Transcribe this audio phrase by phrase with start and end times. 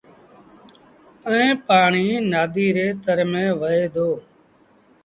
[1.29, 4.09] ائيٚݩ پآڻيٚ نآديٚ ري تر ميݩ وهي دو۔